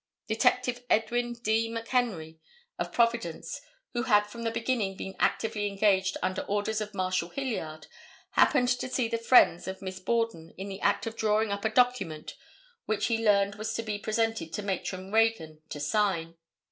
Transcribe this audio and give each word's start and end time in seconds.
Detective 0.25 0.83
Edwin 0.89 1.33
D. 1.33 1.69
McHenry, 1.69 2.39
of 2.79 2.91
Providence, 2.91 3.61
who 3.93 4.01
had 4.01 4.25
from 4.25 4.41
the 4.41 4.49
beginning 4.49 4.97
been 4.97 5.15
actively 5.19 5.67
engaged 5.67 6.17
under 6.23 6.41
orders 6.41 6.81
of 6.81 6.95
Marshal 6.95 7.29
Hilliard, 7.29 7.85
happened 8.31 8.69
to 8.69 8.89
see 8.89 9.07
the 9.07 9.19
friends 9.19 9.67
of 9.67 9.79
Miss 9.79 9.99
Borden 9.99 10.55
in 10.57 10.69
the 10.69 10.81
act 10.81 11.05
of 11.05 11.15
drawing 11.15 11.51
up 11.51 11.65
a 11.65 11.69
document 11.69 12.33
which 12.87 13.05
he 13.05 13.23
learned 13.23 13.53
was 13.57 13.75
to 13.75 13.83
be 13.83 13.99
presented 13.99 14.51
to 14.53 14.63
Matron 14.63 15.11
Reagan 15.11 15.61
to 15.69 15.79
sign. 15.79 16.33